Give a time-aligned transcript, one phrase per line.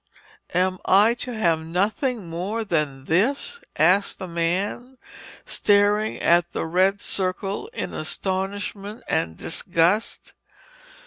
[0.55, 4.97] 'Am I to have nothing more than this?' asked the man,
[5.45, 10.33] staring at the red circle in astonishment and disgust.